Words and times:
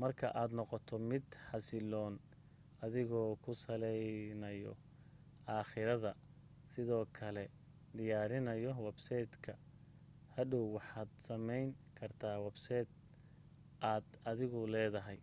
marka 0.00 0.26
aad 0.40 0.50
noqoto 0.58 0.94
mid 1.10 1.26
xasiloon 1.48 2.14
adigoo 2.84 3.30
ku 3.42 3.50
saleynayoakhidada 3.64 6.10
sidoo 6.72 7.04
kale 7.18 7.44
diyaarinayo 7.96 8.70
websaydh 8.86 9.34
k 9.44 9.46
hodhow 10.34 10.66
waxaad 10.76 11.10
sameyn 11.28 11.68
kartaa 11.98 12.36
websaydh 12.46 12.92
aad 13.92 14.06
adigu 14.30 14.60
leedahay 14.74 15.18